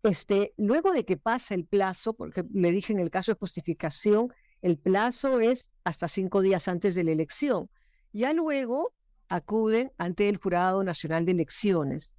Este, 0.05 0.53
luego 0.57 0.91
de 0.91 1.03
que 1.03 1.17
pasa 1.17 1.55
el 1.55 1.65
plazo, 1.65 2.13
porque 2.13 2.43
le 2.53 2.71
dije 2.71 2.93
en 2.93 2.99
el 2.99 3.09
caso 3.09 3.31
de 3.31 3.39
justificación, 3.39 4.31
el 4.61 4.77
plazo 4.77 5.39
es 5.39 5.71
hasta 5.83 6.07
cinco 6.07 6.41
días 6.41 6.67
antes 6.67 6.95
de 6.95 7.03
la 7.03 7.11
elección. 7.11 7.69
Ya 8.13 8.31
luego 8.33 8.93
acuden 9.29 9.91
ante 9.97 10.29
el 10.29 10.37
Jurado 10.37 10.83
Nacional 10.83 11.25
de 11.25 11.31
Elecciones. 11.31 12.13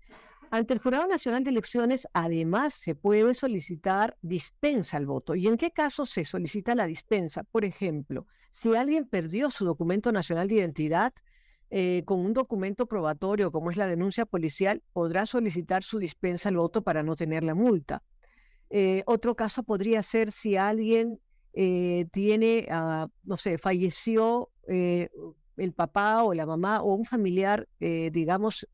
Ante 0.50 0.75
el 0.75 0.81
Jurado 0.81 1.07
Nacional 1.07 1.45
de 1.45 1.50
Elecciones, 1.50 2.07
además, 2.12 2.75
se 2.75 2.95
puede 2.95 3.35
solicitar 3.35 4.16
dispensa 4.21 4.97
al 4.97 5.07
voto. 5.07 5.35
¿Y 5.35 5.47
en 5.47 5.57
qué 5.57 5.71
caso 5.71 6.07
se 6.07 6.25
solicita 6.25 6.75
la 6.75 6.87
dispensa? 6.87 7.45
Por 7.45 7.64
ejemplo, 7.64 8.26
si 8.50 8.75
alguien 8.75 9.07
perdió 9.09 9.50
su 9.50 9.64
documento 9.64 10.12
nacional 10.12 10.49
de 10.49 10.57
identidad, 10.57 11.12
eh, 11.70 12.02
con 12.04 12.20
un 12.20 12.32
documento 12.32 12.87
probatorio 12.87 13.50
como 13.50 13.70
es 13.70 13.76
la 13.76 13.87
denuncia 13.87 14.25
policial, 14.25 14.82
podrá 14.92 15.26
solicitar 15.26 15.82
su 15.82 15.99
dispensa 15.99 16.49
al 16.49 16.56
voto 16.56 16.82
para 16.82 17.02
no 17.02 17.16
tener 17.16 17.42
la 17.42 17.54
multa. 17.54 18.02
Eh, 18.70 19.02
otro 19.06 19.35
caso 19.35 19.62
podría 19.62 20.02
ser 20.02 20.30
si 20.30 20.56
alguien 20.56 21.20
eh, 21.52 22.06
tiene, 22.12 22.68
ah, 22.70 23.08
no 23.25 23.37
sé, 23.37 23.58
falleció 23.58 24.50
el 24.68 25.73
papá 25.73 26.25
o 26.25 26.35
la 26.35 26.44
mamá 26.44 26.82
o 26.82 26.94
un 26.94 27.04
familiar, 27.04 27.68
digamos, 27.78 28.66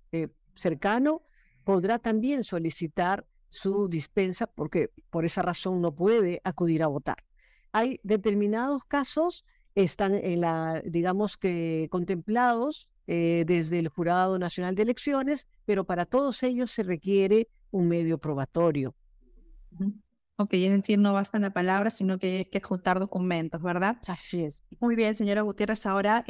cercano, 0.55 1.21
podrá 1.65 1.99
también 1.99 2.45
solicitar 2.45 3.27
su 3.51 3.89
dispensa 3.89 4.47
porque 4.47 4.91
por 5.11 5.27
esa 5.27 5.43
razón 5.43 5.83
no 5.83 5.95
puede 5.95 6.41
acudir 6.45 6.83
a 6.83 6.87
votar. 6.87 7.19
Hay 7.73 8.01
determinados 8.03 8.85
casos 8.87 9.45
están 9.75 10.15
en 10.15 10.41
la, 10.41 10.83
digamos 10.85 11.37
que 11.37 11.89
contemplados 11.91 12.89
eh, 13.07 13.45
desde 13.47 13.79
el 13.79 13.89
Jurado 13.89 14.39
Nacional 14.39 14.75
de 14.75 14.83
Elecciones, 14.83 15.49
pero 15.65 15.85
para 15.85 16.07
todos 16.07 16.43
ellos 16.43 16.71
se 16.71 16.83
requiere 16.83 17.49
un 17.71 17.89
medio 17.89 18.19
probatorio. 18.19 18.95
Ok, 20.37 20.55
es 20.55 20.71
decir, 20.71 20.99
no 20.99 21.13
basta 21.13 21.39
la 21.39 21.53
palabra, 21.53 21.91
sino 21.91 22.19
que 22.19 22.39
hay 22.39 22.45
que 22.47 22.61
juntar 22.61 22.99
documentos, 22.99 23.63
¿verdad? 23.63 23.99
Así 24.09 24.43
es. 24.43 24.61
Muy 24.81 24.97
bien, 24.97 25.15
señora 25.15 25.43
Gutiérrez, 25.43 25.87
ahora, 25.87 26.25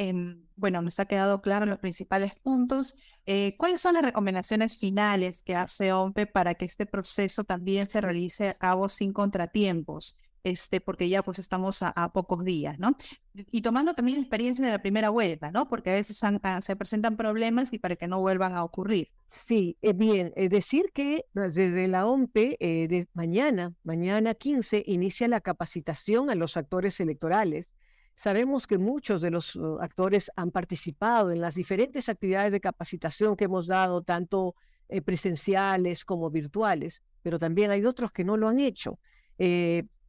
bueno, 0.55 0.81
nos 0.81 0.99
ha 0.99 1.05
quedado 1.05 1.41
claro 1.41 1.65
los 1.65 1.79
principales 1.79 2.33
puntos. 2.35 2.95
Eh, 3.25 3.55
¿Cuáles 3.57 3.81
son 3.81 3.95
las 3.95 4.03
recomendaciones 4.03 4.77
finales 4.77 5.41
que 5.41 5.55
hace 5.55 5.93
OMPE 5.93 6.27
para 6.27 6.53
que 6.53 6.65
este 6.65 6.85
proceso 6.85 7.43
también 7.43 7.89
se 7.89 8.01
realice 8.01 8.49
a 8.49 8.53
cabo 8.53 8.89
sin 8.89 9.13
contratiempos? 9.13 10.19
Este, 10.43 10.81
porque 10.81 11.07
ya 11.07 11.23
pues 11.23 11.39
estamos 11.39 11.81
a, 11.81 12.11
pocos 12.13 12.43
días, 12.43 12.77
¿no? 12.77 12.95
Y 13.33 13.61
tomando 13.61 13.93
también 13.93 14.19
experiencia 14.19 14.65
de 14.65 14.71
la 14.71 14.81
primera 14.81 15.09
vuelta, 15.09 15.51
¿no? 15.51 15.69
Porque 15.69 15.91
a 15.91 15.93
veces 15.93 16.21
ah, 16.23 16.61
se 16.61 16.75
presentan 16.75 17.15
problemas 17.15 17.71
y 17.71 17.79
para 17.79 17.95
que 17.95 18.07
no 18.07 18.19
vuelvan 18.19 18.53
a 18.53 18.63
ocurrir. 18.63 19.09
Sí, 19.25 19.77
eh, 19.81 19.93
bien, 19.93 20.33
es 20.35 20.49
decir 20.49 20.91
que 20.93 21.25
pues, 21.33 21.55
desde 21.55 21.87
la 21.87 22.05
OMPE, 22.05 22.57
eh, 22.59 23.05
mañana, 23.13 23.73
mañana 23.83 24.33
15, 24.33 24.83
inicia 24.85 25.27
la 25.27 25.39
capacitación 25.39 26.29
a 26.29 26.35
los 26.35 26.57
actores 26.57 26.99
electorales. 26.99 27.73
Sabemos 28.15 28.67
que 28.67 28.77
muchos 28.77 29.21
de 29.21 29.31
los 29.31 29.55
uh, 29.55 29.79
actores 29.79 30.29
han 30.35 30.51
participado 30.51 31.31
en 31.31 31.41
las 31.41 31.55
diferentes 31.55 32.09
actividades 32.09 32.51
de 32.51 32.59
capacitación 32.59 33.35
que 33.35 33.45
hemos 33.45 33.65
dado, 33.65 34.03
tanto 34.03 34.55
eh, 34.89 35.01
presenciales 35.01 36.05
como 36.05 36.29
virtuales, 36.29 37.01
pero 37.23 37.39
también 37.39 37.71
hay 37.71 37.85
otros 37.85 38.11
que 38.11 38.23
no 38.25 38.37
lo 38.37 38.49
han 38.49 38.59
hecho 38.59 38.99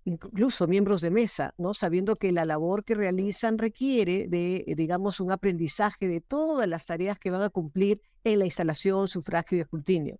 incluso 0.04 0.66
miembros 0.66 1.00
de 1.00 1.10
mesa, 1.10 1.54
¿no? 1.56 1.74
Sabiendo 1.74 2.16
que 2.16 2.32
la 2.32 2.44
labor 2.44 2.84
que 2.84 2.94
realizan 2.94 3.58
requiere 3.58 4.26
de, 4.28 4.64
eh, 4.66 4.74
digamos, 4.74 5.20
un 5.20 5.32
aprendizaje 5.32 6.08
de 6.08 6.20
todas 6.20 6.68
las 6.68 6.86
tareas 6.86 7.18
que 7.18 7.30
van 7.30 7.42
a 7.42 7.50
cumplir 7.50 8.00
en 8.22 8.38
la 8.38 8.44
instalación, 8.44 9.08
sufragio 9.08 9.58
y 9.58 9.60
escrutinio. 9.62 10.18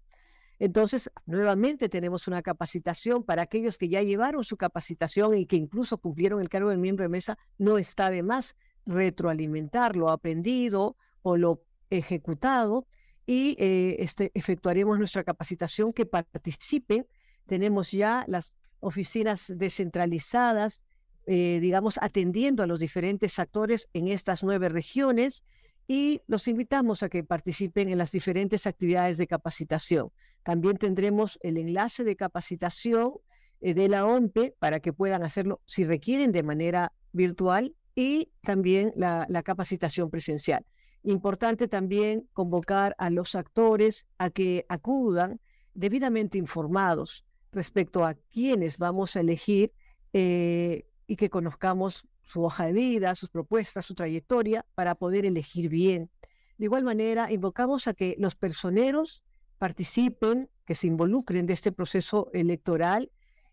Entonces, 0.58 1.10
nuevamente 1.26 1.88
tenemos 1.88 2.28
una 2.28 2.40
capacitación 2.40 3.24
para 3.24 3.42
aquellos 3.42 3.76
que 3.76 3.88
ya 3.88 4.02
llevaron 4.02 4.44
su 4.44 4.56
capacitación 4.56 5.34
y 5.34 5.46
que 5.46 5.56
incluso 5.56 5.98
cumplieron 5.98 6.40
el 6.40 6.48
cargo 6.48 6.70
de 6.70 6.76
miembro 6.76 7.02
de 7.02 7.08
mesa, 7.08 7.38
no 7.58 7.76
está 7.76 8.08
de 8.10 8.22
más 8.22 8.56
retroalimentar 8.86 9.96
lo 9.96 10.10
aprendido 10.10 10.96
o 11.22 11.36
lo 11.36 11.64
ejecutado 11.90 12.86
y 13.26 13.56
eh, 13.58 13.96
este, 13.98 14.30
efectuaremos 14.34 14.98
nuestra 14.98 15.24
capacitación 15.24 15.92
que 15.92 16.06
participen. 16.06 17.06
Tenemos 17.46 17.90
ya 17.90 18.24
las 18.28 18.54
oficinas 18.84 19.52
descentralizadas, 19.56 20.82
eh, 21.26 21.58
digamos, 21.60 21.98
atendiendo 22.02 22.62
a 22.62 22.66
los 22.66 22.80
diferentes 22.80 23.38
actores 23.38 23.88
en 23.94 24.08
estas 24.08 24.44
nueve 24.44 24.68
regiones 24.68 25.42
y 25.86 26.20
los 26.26 26.48
invitamos 26.48 27.02
a 27.02 27.08
que 27.08 27.24
participen 27.24 27.88
en 27.88 27.98
las 27.98 28.12
diferentes 28.12 28.66
actividades 28.66 29.18
de 29.18 29.26
capacitación. 29.26 30.10
También 30.42 30.76
tendremos 30.76 31.38
el 31.42 31.56
enlace 31.56 32.04
de 32.04 32.16
capacitación 32.16 33.14
eh, 33.60 33.74
de 33.74 33.88
la 33.88 34.06
OMPE 34.06 34.54
para 34.58 34.80
que 34.80 34.92
puedan 34.92 35.22
hacerlo 35.24 35.60
si 35.66 35.84
requieren 35.84 36.32
de 36.32 36.42
manera 36.42 36.92
virtual 37.12 37.74
y 37.94 38.30
también 38.42 38.92
la, 38.96 39.26
la 39.28 39.42
capacitación 39.42 40.10
presencial. 40.10 40.64
Importante 41.02 41.68
también 41.68 42.28
convocar 42.32 42.94
a 42.98 43.10
los 43.10 43.34
actores 43.34 44.06
a 44.18 44.30
que 44.30 44.66
acudan 44.68 45.40
debidamente 45.74 46.38
informados 46.38 47.24
respecto 47.54 48.04
a 48.04 48.14
quiénes 48.14 48.78
vamos 48.78 49.16
a 49.16 49.20
elegir 49.20 49.72
eh, 50.12 50.86
y 51.06 51.16
que 51.16 51.30
conozcamos 51.30 52.06
su 52.22 52.42
hoja 52.42 52.66
de 52.66 52.72
vida, 52.72 53.14
sus 53.14 53.28
propuestas, 53.30 53.84
su 53.84 53.94
trayectoria, 53.94 54.64
para 54.74 54.94
poder 54.94 55.26
elegir 55.26 55.68
bien. 55.68 56.10
De 56.58 56.66
igual 56.66 56.84
manera, 56.84 57.32
invocamos 57.32 57.88
a 57.88 57.94
que 57.94 58.16
los 58.18 58.34
personeros 58.34 59.22
participen, 59.58 60.48
que 60.64 60.74
se 60.74 60.86
involucren 60.86 61.46
de 61.46 61.52
este 61.52 61.72
proceso 61.72 62.30
electoral 62.32 63.10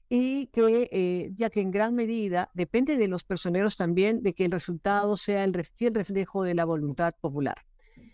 y 0.10 0.48
que, 0.48 0.90
eh, 0.92 1.32
ya 1.36 1.50
que 1.50 1.62
en 1.62 1.72
gran 1.72 1.96
medida 1.96 2.50
depende 2.54 2.98
de 2.98 3.08
los 3.08 3.24
personeros 3.24 3.78
también 3.78 4.22
de 4.24 4.34
que 4.34 4.46
el 4.46 4.52
resultado 4.52 5.16
sea 5.18 5.44
el 5.44 5.54
reflejo 5.54 6.44
de 6.44 6.54
la 6.54 6.66
voluntad 6.66 7.14
popular. 7.20 7.56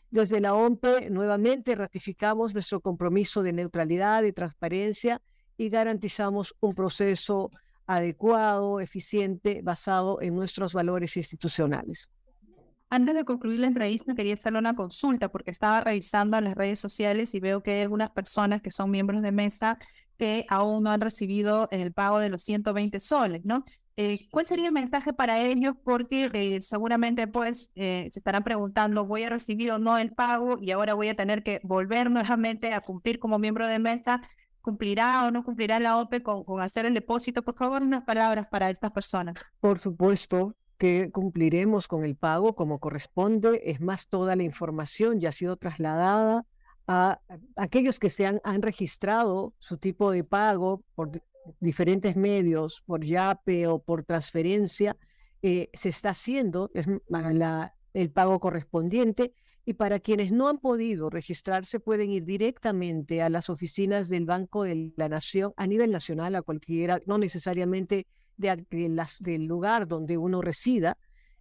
Desde 0.09 0.39
la 0.39 0.53
OMPE, 0.53 1.09
nuevamente 1.09 1.75
ratificamos 1.75 2.53
nuestro 2.53 2.79
compromiso 2.79 3.43
de 3.43 3.51
neutralidad 3.51 4.23
y 4.23 4.31
transparencia 4.31 5.21
y 5.57 5.69
garantizamos 5.69 6.55
un 6.59 6.73
proceso 6.73 7.51
adecuado, 7.85 8.79
eficiente, 8.79 9.61
basado 9.63 10.21
en 10.21 10.35
nuestros 10.35 10.73
valores 10.73 11.17
institucionales. 11.17 12.09
Antes 12.89 13.15
de 13.15 13.25
concluir 13.25 13.59
la 13.59 13.67
entrevista, 13.67 14.15
quería 14.15 14.35
hacerle 14.35 14.59
una 14.59 14.75
consulta 14.75 15.29
porque 15.29 15.51
estaba 15.51 15.81
revisando 15.81 16.39
las 16.39 16.55
redes 16.55 16.79
sociales 16.79 17.33
y 17.33 17.39
veo 17.39 17.61
que 17.61 17.71
hay 17.73 17.81
algunas 17.81 18.11
personas 18.11 18.61
que 18.61 18.71
son 18.71 18.91
miembros 18.91 19.21
de 19.21 19.31
mesa 19.31 19.77
que 20.17 20.45
aún 20.49 20.83
no 20.83 20.91
han 20.91 21.01
recibido 21.01 21.67
el 21.71 21.91
pago 21.93 22.19
de 22.19 22.29
los 22.29 22.43
120 22.43 22.99
soles, 22.99 23.45
¿no? 23.45 23.65
Eh, 23.97 24.27
¿Cuál 24.29 24.45
sería 24.45 24.67
el 24.67 24.71
mensaje 24.71 25.11
para 25.11 25.41
ellos? 25.41 25.75
Porque 25.83 26.29
eh, 26.31 26.61
seguramente 26.61 27.27
pues 27.27 27.71
eh, 27.75 28.07
se 28.11 28.19
estarán 28.19 28.43
preguntando, 28.43 29.05
¿voy 29.05 29.23
a 29.23 29.29
recibir 29.29 29.71
o 29.71 29.79
no 29.79 29.97
el 29.97 30.13
pago? 30.13 30.57
Y 30.61 30.71
ahora 30.71 30.93
voy 30.93 31.07
a 31.07 31.15
tener 31.15 31.43
que 31.43 31.59
volver 31.63 32.11
nuevamente 32.11 32.73
a 32.73 32.81
cumplir 32.81 33.19
como 33.19 33.39
miembro 33.39 33.67
de 33.67 33.79
mesa 33.79 34.21
cumplirá 34.67 35.25
o 35.25 35.31
no 35.31 35.45
cumplirá 35.45 35.79
la 35.79 35.97
OPE 35.97 36.21
con, 36.23 36.59
hacer 36.59 36.85
el 36.85 36.93
depósito. 36.93 37.41
Por 37.41 37.55
favor, 37.55 37.81
unas 37.81 38.03
palabras 38.03 38.47
para 38.47 38.69
estas 38.69 38.91
personas. 38.91 39.35
Por 39.61 39.79
supuesto 39.79 40.57
que 40.77 41.09
cumpliremos 41.09 41.87
con 41.87 42.03
el 42.03 42.17
pago 42.17 42.53
como 42.53 42.77
corresponde. 42.79 43.61
Es 43.63 43.79
más, 43.79 44.09
toda 44.09 44.35
la 44.35 44.43
información 44.43 45.21
ya 45.21 45.29
ha 45.29 45.31
sido 45.31 45.55
trasladada 45.55 46.45
a 46.85 47.21
aquellos 47.55 47.97
que 47.97 48.09
se 48.09 48.25
han, 48.25 48.41
han 48.43 48.61
su 49.59 49.77
tipo 49.77 50.11
de 50.11 50.25
pago 50.25 50.83
por 50.95 51.11
diferentes 51.61 52.17
medios, 52.17 52.83
por 52.85 53.05
YAPE 53.05 53.67
o 53.67 53.79
por 53.79 54.03
transferencia. 54.03 54.97
Eh, 55.41 55.69
se 55.73 55.89
está 55.89 56.09
haciendo 56.09 56.71
es 56.73 56.87
la, 57.07 57.73
el 57.93 58.11
pago 58.11 58.41
correspondiente 58.41 59.33
y 59.67 59.73
para 59.73 59.99
quienes 59.99 60.31
no 60.31 60.47
han 60.47 60.59
podido 60.59 61.09
registrarse, 61.09 61.81
pueden 61.81 62.09
ir 62.09 62.23
directamente 62.23 63.21
a 63.21 63.27
las 63.27 63.49
oficinas 63.49 64.07
del 64.07 64.23
Banco 64.23 64.63
de 64.63 64.93
la 64.95 65.09
Nación 65.09 65.53
a 65.57 65.67
nivel 65.67 65.91
nacional, 65.91 66.35
a 66.35 66.41
cualquiera, 66.41 67.01
no 67.05 67.17
necesariamente 67.17 68.07
de, 68.37 68.65
del 69.19 69.45
lugar 69.45 69.85
donde 69.85 70.17
uno 70.17 70.41
resida, 70.41 70.97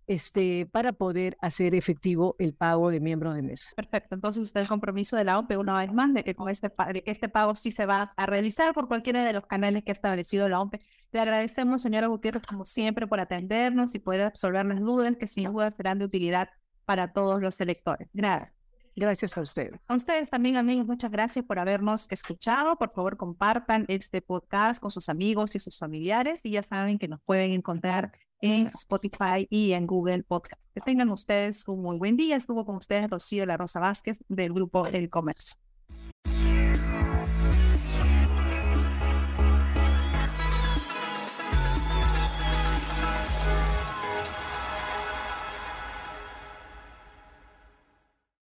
este, 0.09 0.67
para 0.67 0.93
poder 0.93 1.37
hacer 1.41 1.77
efectivo 1.77 2.35
el 2.41 2.53
pago 2.53 2.91
de 2.91 2.99
miembro 2.99 3.33
de 3.33 3.43
mesa. 3.43 3.71
Perfecto. 3.77 4.17
Entonces 4.17 4.49
está 4.49 4.59
el 4.59 4.67
compromiso 4.67 5.17
de 5.17 5.23
la 5.23 5.39
OMPE 5.39 5.57
una 5.57 5.79
vez 5.79 5.93
más 5.93 6.13
de 6.13 6.25
que, 6.25 6.35
con 6.35 6.49
este, 6.49 6.69
de 6.93 7.05
que 7.05 7.13
este 7.13 7.29
pago 7.29 7.55
sí 7.55 7.71
se 7.71 7.87
va 7.87 8.11
a 8.17 8.27
realizar 8.27 8.75
por 8.75 8.89
cualquiera 8.89 9.23
de 9.23 9.35
los 9.35 9.47
canales 9.47 9.85
que 9.85 9.93
ha 9.93 9.95
establecido 9.95 10.49
la 10.49 10.61
OMPE. 10.61 10.81
Le 11.13 11.21
agradecemos, 11.21 11.81
señora 11.81 12.09
Gutiérrez, 12.09 12.43
como 12.43 12.65
siempre, 12.65 13.07
por 13.07 13.21
atendernos 13.21 13.95
y 13.95 14.01
poder 14.01 14.23
absolver 14.23 14.67
las 14.67 14.81
dudas 14.81 15.15
que 15.17 15.29
sin 15.29 15.53
duda 15.53 15.73
serán 15.77 16.01
de 16.01 16.07
utilidad 16.07 16.49
para 16.87 17.13
todos 17.13 17.43
los 17.43 17.61
electores. 17.61 18.09
Gracias. 18.15 18.57
Gracias 18.99 19.37
a 19.37 19.43
ustedes. 19.43 19.79
A 19.89 19.95
ustedes 19.95 20.31
también, 20.31 20.57
amigos, 20.57 20.87
muchas 20.87 21.11
gracias 21.11 21.45
por 21.45 21.59
habernos 21.59 22.07
escuchado. 22.11 22.77
Por 22.77 22.93
favor, 22.93 23.19
compartan 23.19 23.85
este 23.89 24.23
podcast 24.23 24.81
con 24.81 24.91
sus 24.91 25.11
amigos 25.11 25.55
y 25.55 25.61
sus 25.61 25.79
familiares 25.79 26.41
y 26.47 26.53
ya 26.53 26.63
saben 26.63 26.99
que 26.99 27.07
nos 27.07 27.21
pueden 27.21 27.51
encontrar 27.51 28.13
en 28.41 28.69
Spotify 28.69 29.47
y 29.51 29.73
en 29.73 29.87
Google 29.87 30.23
Podcast. 30.23 30.63
Que 30.75 30.81
tengan 30.81 31.11
ustedes 31.11 31.69
un 31.69 31.83
muy 31.83 31.99
buen 31.99 32.17
día. 32.17 32.37
Estuvo 32.37 32.65
con 32.65 32.77
ustedes 32.77 33.11
Rocío 33.11 33.45
La 33.45 33.59
Rosa 33.59 33.81
Vázquez 33.81 34.19
del 34.29 34.55
grupo 34.55 34.87
El 34.87 35.11
Comercio. 35.11 35.57